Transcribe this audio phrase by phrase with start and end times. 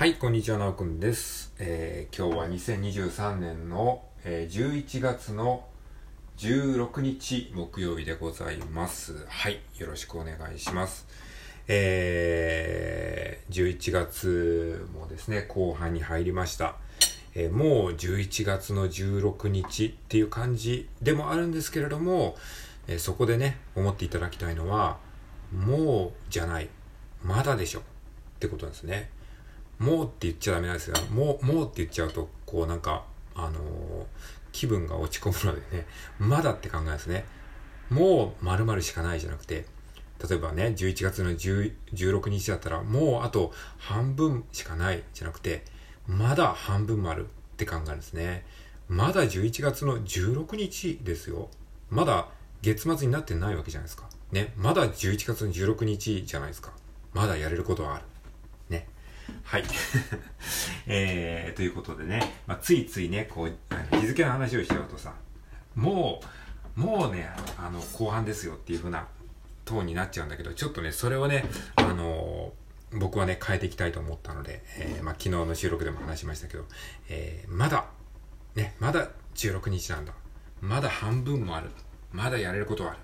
[0.00, 1.52] はい、こんにちは、なおくんです。
[1.58, 5.66] えー今日は2023年の、えー11月の
[6.38, 9.26] 16日木曜日でございます。
[9.28, 11.06] はい、よろしくお願いします。
[11.68, 16.76] えー11月もですね、後半に入りました。
[17.34, 22.38] えーもう11月の16日っていう感じでもあるんですけれども、
[22.88, 24.96] えそこでね、思っていただきたいのは、
[25.52, 26.70] もうじゃない、
[27.22, 27.82] まだでしょっ
[28.38, 29.10] てことなんですね。
[29.80, 30.96] もうって言っちゃダメなんですよ。
[31.12, 35.86] もう、もうって言っちゃうと、こうなんか、あのー気分が落ち込むのでね、
[36.18, 37.24] まだって考えですね。
[37.88, 39.66] もう〇〇しかないじゃなくて、
[40.28, 45.64] 例えばね、11月の10 16日だったら、もうあと半分しかないじゃなくて、
[46.06, 48.44] まだ半分丸って考えるんですね。
[48.88, 51.48] まだ11月の16日ですよ。
[51.90, 52.28] まだ
[52.62, 54.08] 月末になってないわけじゃないですか。
[54.32, 54.52] ね。
[54.56, 56.72] まだ11月の16日じゃないですか。
[57.14, 58.04] まだやれることはある。
[59.44, 59.64] はい。
[60.86, 65.14] えー、ということでね、まあ、ついついね、こう、日付の話をしちゃうとさ、
[65.74, 66.20] も
[66.76, 67.28] う、もうね、
[67.58, 69.06] あの、後半ですよっていう風な
[69.64, 71.44] トーンになっちゃうんだけど、ちょっとね、それをね、
[71.76, 72.60] あのー
[72.92, 76.64] 僕はね、変えていきたいと思ったので、えーまあ、昨日の収録でも話しましたけど、
[77.08, 77.86] えーまだ、
[78.56, 80.12] ね、まだ16日なんだ。
[80.60, 81.70] まだ半分もある。
[82.12, 82.98] まだやれることはある。
[82.98, 83.00] っ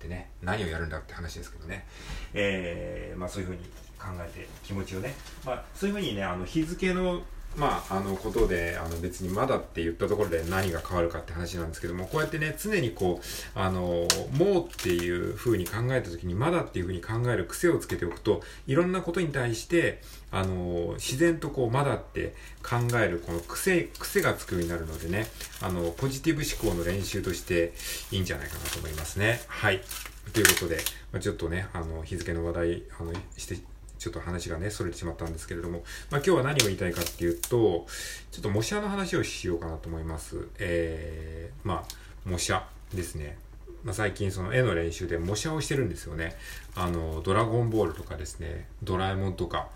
[0.00, 1.86] てね、何をやるんだって話ですけどね。
[2.34, 3.60] えーまあそういうふうに
[3.98, 7.22] 考えて気持ちをね、まあそういうふうにね、あの日付の、
[7.56, 25.26] まああのことで、あの別にまだって言ったところで何が変わるかって話なんですけども、こうやってね、常にこう、あの、もうっていうふうに考えた時に、まだっていうふうに考える癖をつけておくと、いろんなことに対して、あの、自然とこう、まだって考える、この癖、癖がつくようになるのでね、
[25.60, 27.72] あの、ポジティブ思考の練習として
[28.10, 29.40] いいんじゃないかなと思いますね。
[29.48, 29.80] はい。
[30.32, 30.76] ということで、
[31.12, 33.58] まあ、ちょっとね、あの、日付の話題、あの、して、
[33.98, 37.86] ちょっと話がね、それてしまったんですけれども、まあ、今日は何を言いたいかっていうと、
[38.30, 40.48] ちょっと模写の話をしようかなと思います。
[40.58, 43.38] えー、まあ、模写ですね。
[43.84, 46.36] まあ、最近その絵の練習で模写をしてるんですよね。
[46.74, 49.68] あの、ドラゴンボールとかですね、ドラえもんとか、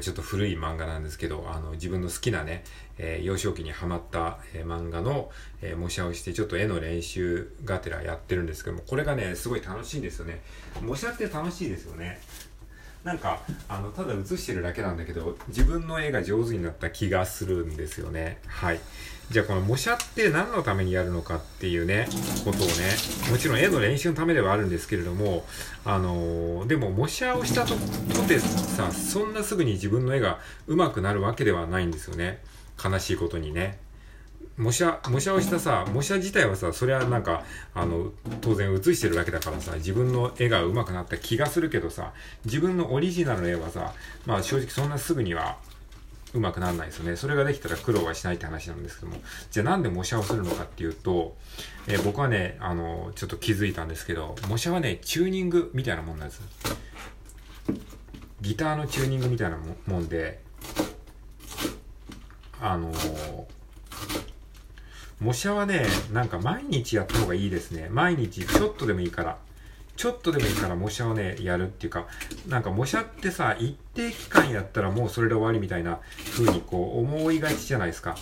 [0.00, 2.64] ちょっと古い漫画なんですけど、あの、自分の好きなね、
[2.96, 10.40] えー幼少期にハマった、えー漫画の、えー模写をして、ちょっと絵の練習がてらやってるんですけども、これがね、すごい楽しいんですよね。
[10.80, 12.20] 模写って楽しいですよね。
[13.04, 18.38] なんか、あの、ただ写してるだけなんだけど、自分の絵が上手になった気がするんですよね。
[18.46, 18.80] はい。
[19.30, 22.06] じゃあこの模写って何のためにやるのかっていうね、
[22.44, 22.72] ことをね、
[23.30, 25.44] もちろん絵の練習のためではあるんですけれども、
[25.84, 27.74] あのーでも模写をしたと
[28.14, 32.40] とてさ、そんなすぐに自分の絵が上手くなるわけではないんですよね。
[32.82, 33.78] 悲しいことにね。
[34.56, 37.44] 模写、模写をしたさ、模写自体はさ、それはなんか、
[37.74, 42.12] あの、当然写してるだけだからさ、自分の絵が上手くなった気がするけどさ、
[42.44, 43.94] 自分のオリジナルの絵はさ、
[44.26, 45.56] まあ正直そんなすぐには
[46.34, 47.16] 上手くならないですよね。
[47.16, 49.20] それができたら苦労はしないって話なんですけども。
[49.50, 51.36] じゃあなんで模写をするのかっていうと、
[51.86, 56.42] えー僕はね、あの、ちょっと気づいたんですけど、模写はね、チューニングみたいなもんなんです。
[58.40, 60.40] ギターのチューニングみたいなももんで、
[62.60, 62.92] あの
[65.22, 67.88] 模写はね、なんか毎日やった方がいいですね。
[67.90, 69.38] 毎日ちょっとでもいいから。
[69.94, 72.06] ちょっとでもいいから模写をね、やるっていうか、
[72.48, 76.00] なんか模写ってさ、一定期間やったらもうそれで終わりみたいな
[76.32, 78.16] 風にこう思いがちじゃないですか。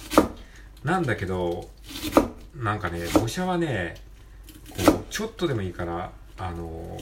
[0.84, 1.70] なんだけど、
[2.54, 3.94] なんかね、模写はね、
[4.68, 6.98] こう、ちょっとでもいいから、あの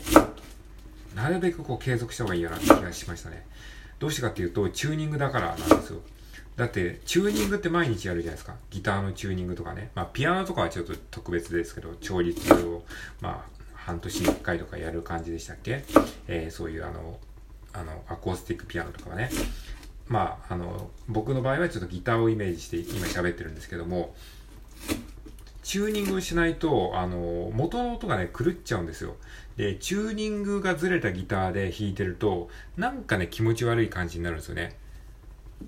[1.14, 3.46] なるべくこう継続した方がいいような気がしましたね。
[3.98, 6.00] どうしてかっていうと、チューニングだからなんですよ。
[6.58, 8.56] だって、チューニングって毎日やるじゃないですか。
[8.70, 9.90] ギターのチューニングとかね。
[9.94, 12.84] まあ、ピアノとかはちょっと特別ですけど、調律を、
[13.20, 15.84] まあ、半年に1回とかやる感じでしたっけ？
[16.26, 17.18] えーそういうあの、
[17.72, 19.30] あの、アコースティックピアノとかはね。
[20.08, 24.14] まあ、あの、僕の場合はちょっとギターをイメージして今喋ってるんですけども、
[25.62, 29.14] チューニングをしないと、あの、元の音がね、狂っちゃうんですよ。
[29.56, 34.76] で、チューニングがずれたギターで弾いてると、なんかね、気持ち悪い感じになるんですよね。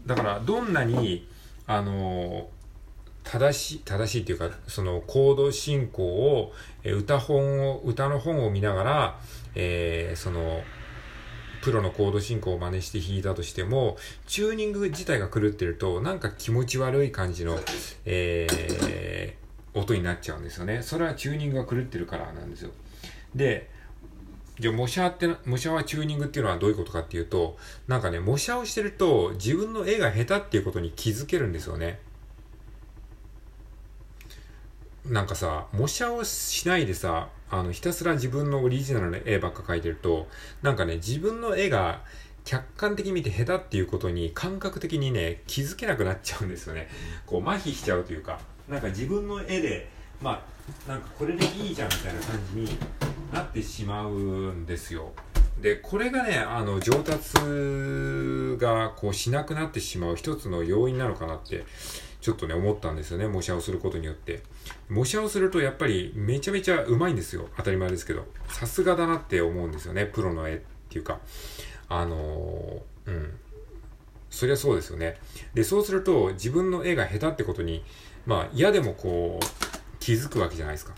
[0.07, 1.29] だから、どんなに、
[1.67, 2.49] あの、
[3.25, 6.53] 正しい、正しいっていうか、その、コード進行を、
[6.83, 9.21] え歌本を、歌の本を見ながら、
[9.55, 10.63] えーその、
[11.63, 17.59] プロのコード進行を真似して弾いたとしても、チューニング自体が狂ってると、なんか気持ち悪い感じの、
[18.07, 19.41] えー
[19.75, 20.83] 音になっちゃうんですよね。
[20.83, 22.71] それはチューニングが狂ってるからなんですよ。
[23.35, 23.71] で、
[24.61, 27.57] じゃあ模写って、模写はチューニングっていうのはどういうことかっていうと、
[27.89, 31.99] なんかね、模写をしてると自分の絵が下手っていうことに気づけるんですよね。
[35.07, 40.29] なんかさ、模写をしないでさ、あの、ひたすら自分のオリジナルの絵ばっか描いてると、
[40.61, 42.03] なんかね、自分の絵が
[42.45, 46.91] 客観的に見て下手っていうことに感覚的にね、気づけなくなっちゃうんですよね。
[47.25, 49.89] こう、麻痺しちゃうというか、なんか自分の絵で、
[50.21, 50.33] ま
[50.87, 52.79] あ、なんかこれでいいじゃんみたいな感じに
[53.32, 54.12] なってしまう
[54.53, 55.12] んですよ。
[55.61, 57.35] で、これがね、あの、上達
[58.59, 61.65] がこうしなくなってしまう一つの要因なのかなって、
[62.21, 63.29] ちょっとね、思ったんですよね。
[63.29, 64.43] 模写をすることによって。
[64.88, 67.49] 模写をするとやっぱりめちゃめちゃうまいんですよ。
[67.56, 68.27] 当たり前ですけど。
[68.49, 70.06] さすがだなって思うんですよね。
[70.06, 71.21] プロの絵っていうか。
[71.88, 73.38] あのー、うん。
[74.31, 75.19] そりゃそうですよね。
[75.55, 77.85] で、そうすると自分の絵が下手ってことに、
[78.26, 79.44] まあ嫌でもこう、
[79.99, 80.94] 気づくわけじゃないですか。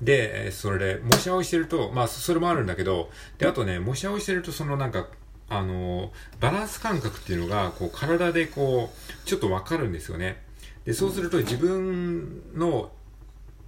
[0.00, 5.08] で、それで、模写をしてると、まあ、それもあるんだけど、で、あとね、模写をしてると、そのなんか、
[5.48, 10.42] あの、バランス感覚っていうのが、こう、体でこう、ちょっとわかるんですよね。
[10.84, 12.90] で、そうすると自分の、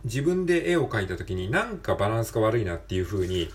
[0.04, 3.48] 自分で絵を描いた時になんかバランスが悪いなっていう風に、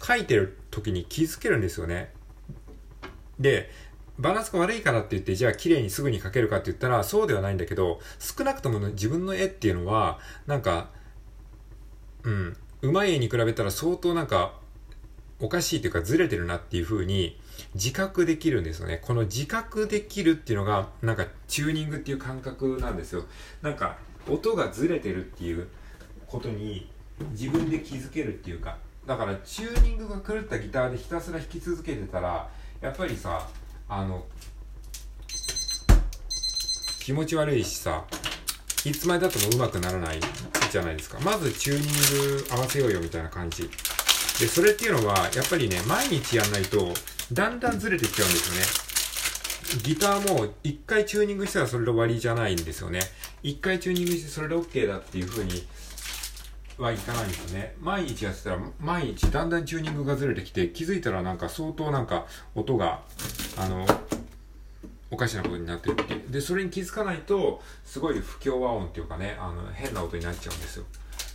[0.00, 2.12] 描いてる時に気づけるんですよね。
[3.38, 3.70] で、
[4.18, 10.90] バランスが悪いからって言って、じゃあ綺麗にすぐに描けるかって言ったら、そうではないんだけど、少なくとも自分の絵っていうのは、なんか、
[12.24, 14.54] うん、うまい絵に比べたら相当なんか、
[15.40, 17.38] おかしいというかずれてるなっていう風に
[17.74, 19.00] 自覚できるんですよね。
[19.02, 23.24] この自覚できるっていうのが、なんかチューニングっていう感覚なんですよ。
[23.62, 23.98] なんか、
[24.28, 25.68] 音がずれてるっていう
[26.26, 26.90] ことに
[27.32, 32.48] 自分で気づけるっていうか、だからチューニングが狂ったギターでひたすら弾き続けてたら、
[32.80, 33.48] やっぱりさ、
[33.88, 34.24] あの、
[37.00, 38.04] 気持ち悪いしさ、
[38.84, 40.20] いつまでだっても上手くならない
[40.74, 41.20] じゃないですか。
[41.20, 43.62] まずチューニング合わせようよみたいな感じ。
[44.40, 46.92] で、それっていうのは、やっぱりね、毎日やんないと、
[47.32, 49.84] だんだんずれてきちゃうんですよね。
[49.84, 53.00] ギターも一回チューニングしたらそれで終わりじゃないんですよね。
[53.44, 55.64] 一回チューニングしてそれで OK だっていう風に
[56.76, 57.76] はいかないんですよね。
[57.80, 62.26] 毎日やってたら、毎日だんだんチューニングがずれてきて、気づいたらなんか相当なんか
[62.56, 63.02] 音が、
[63.56, 63.86] あの、
[65.14, 66.30] おかしなことになってるっていう。
[66.30, 70.84] で、それに気づかないと、すごい不協和音っていうかね、あの、変な音になっちゃうんですよ。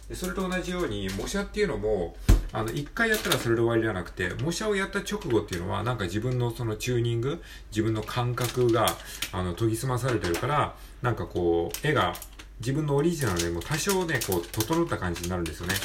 [0.09, 2.17] で、それと同じように、模写っていうのも、
[2.51, 7.41] あの、一回やったらそれで終わりじゃなくて、模写をやった直後っていうのは、なんか自分のそのチューニング、
[7.71, 8.97] 自分の感覚が、
[9.31, 12.13] あの、研ぎ澄まされてるから、なんかこう、絵が
[12.59, 15.75] 自分のオリジナルでも多少ね、こう、整った感じになるんですよね。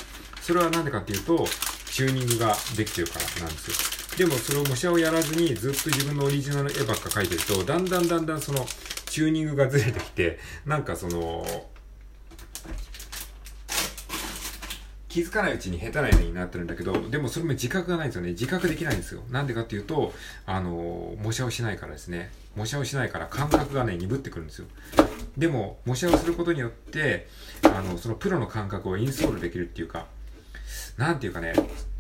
[0.41, 1.47] それはなんでかっていうと、
[1.87, 4.04] チューニングができてるからなんですよ。
[4.17, 8.65] でもそれを模写をやらずにずっと自分のオリジナル絵ばっか描いてると、だんだんだんだんその
[9.07, 11.45] チューニングがずれてきて、なんかその、
[15.09, 18.31] 気づかないうちに下手な絵になってるんだけど、でもそれも自覚がないんですよね。
[18.31, 19.23] 自覚できないんですよ。
[19.31, 20.13] なんでかっていうと、
[20.45, 22.33] あの、模写をしないからですね。
[22.57, 24.67] 模写をしないから感覚がね、鈍ってくるんですよ。
[25.37, 27.29] でも、模写をすることによって、
[27.63, 30.07] あの、そのプロの感覚をインストールできるっていうか、
[30.97, 31.53] なんていうかね、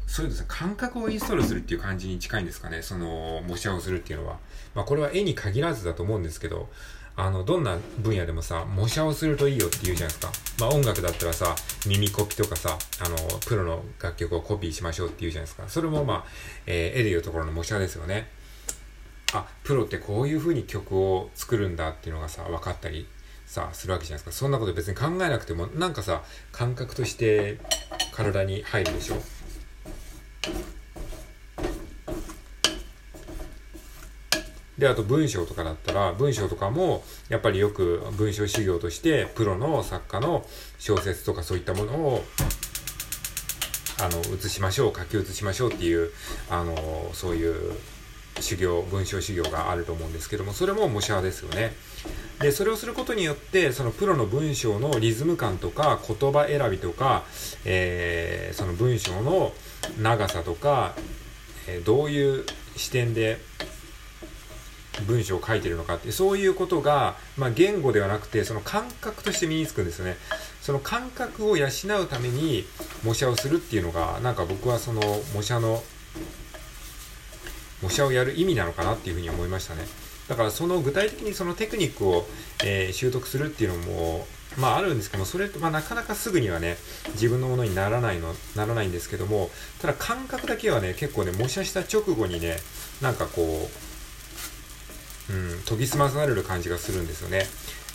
[0.06, 4.38] そういうですね、感覚をインストールするっていう感じに近いんですかね、その、模写をするっていうのは。
[4.74, 6.68] まあ、これは絵に限らずだと思うんですけど、
[7.16, 10.32] あの、どんな分野でもさ、模写をするといいよって言うじゃないですか。
[10.58, 11.54] まあ音楽だったらさ、
[11.86, 13.16] 耳コピとかさ、あの、
[13.46, 15.68] プロの楽曲をコピーしましょうって言うじゃないですか。
[15.68, 16.24] それもまあ、
[16.66, 18.28] えー、絵で言うところの模写ですよね。
[19.32, 23.06] あ、プロってこういう風に曲を作るんだっていうのがさ、分かったり
[23.46, 24.40] さ、するわけじゃないですか。
[24.40, 27.58] そんなこと別に考えなくても、なんかさ、感覚として
[28.12, 29.22] 体に入るでしょ。
[34.84, 40.44] で、あと文章とかだったら、文章とかも、やっぱりよく文章修行として、プロの作家の
[40.78, 42.24] 小説とかそういったものを、
[43.98, 46.10] あの、写しましょう、書き写しましょうっていう、
[46.50, 47.72] あの、そういう
[48.40, 51.72] 修行、文章修行があると思うんですけども、それも模写ですよね。
[52.40, 57.24] で、それをすることによって、そのプロの文章のリズム感とか、言葉選びとか、
[57.64, 59.54] えー、その文章の
[60.02, 60.94] 長さとか、
[61.68, 62.44] えー、どういう
[62.76, 63.40] 視点で
[65.06, 70.16] 文章を書いてるのかってそういうことが、まあ、言語ではなくてその感覚として身につくんですよね。
[70.60, 72.64] その感覚を養うために
[73.04, 75.00] 模写をするっていうのがなんか僕はその
[75.34, 75.82] 模写の
[77.82, 79.82] 模写をやる意味なのかなっていうふうに思いましたね。
[80.28, 82.26] だからその具体的にそのテクニックを、
[82.64, 86.76] えー、習得するっていうのもまああるんですけども、それって、まあなかなかすぐにはね、
[87.14, 92.56] 自分のものにならないの、ならないんですけども、ただ感覚だけはね、結構ね、模写した直後にね、
[93.00, 93.93] なんかこう、
[95.30, 97.46] うん、研ぎ澄まされる感じがするんですよね。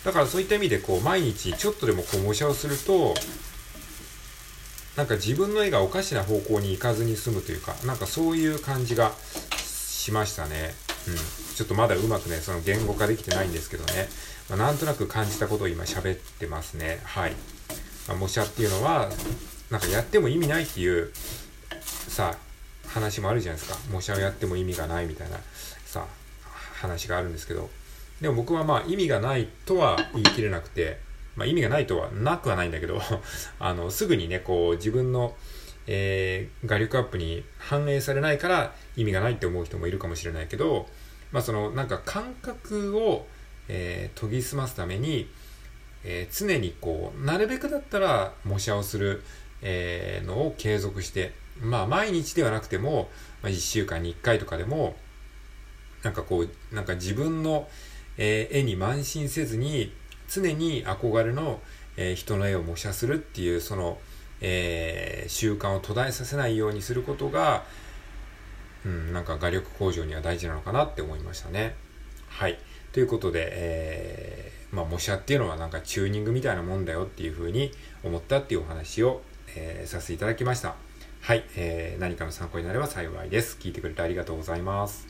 [0.04, 3.14] だからそういった意味でこう毎日ちょっとでもこう模写をすると
[4.96, 9.12] なんか自分の絵がおかしな方向に行かずに済むというかなんかそういう感じが
[9.56, 10.74] しましたね。
[11.08, 11.16] うん、
[11.54, 14.08] ちょっとまだうまくねその言語化できてないんですけどね、
[14.48, 17.00] まあ、なんとなく感じたことを今喋ってますね。
[17.04, 17.32] はい。
[18.08, 19.10] まあ、模写っていうのは
[19.70, 21.12] なんかやっても意味ないっていう
[22.08, 22.34] さ
[22.88, 25.38] 話もあるじゃないですか模写をやっても意味がないみたいな
[25.84, 26.06] さ
[26.80, 27.68] 話があるんですけど
[28.20, 30.98] でも僕はまあ意味がないとは言い切れなくて、
[31.36, 33.00] まあ、意味がないとはなくはないんだけど
[33.58, 35.36] あのすぐにねこう自分の、
[35.86, 40.88] えー、画力アップに反映されないから意味がないって思う人もいるかもしれないけど、
[41.32, 43.26] まあ、そのなんか感覚を、
[43.68, 45.30] えー、研ぎ澄ますために、
[46.04, 49.22] えー、常にこうなるべくだったら模写をする、
[49.62, 53.10] えー、のを継続してまあ毎日ではなくても、
[53.42, 54.96] まあ、1週間に1回とかでも
[56.02, 57.68] なんかこうなんか自分の、
[58.16, 59.92] えー、絵に慢心せずに
[60.28, 61.60] 常に憧れの、
[61.96, 63.98] えー、人の絵を模写するっていうその、
[64.40, 67.64] えー、習慣を途絶えさせないようにすることが、
[68.86, 71.74] うん、なんか画力向上には大事なのかなって思いましたね。
[72.28, 72.58] はい。
[72.92, 79.22] ということで、えー、まあ模写っていうのはなんかチューニングみたいなもんだよっていうふうに思ったっていうお話を、
[79.54, 80.76] えー、させていただきました。
[81.20, 83.58] はい、えー、何かの参考になれば幸いです。
[83.60, 85.09] 聞いてくれてありがとうございます。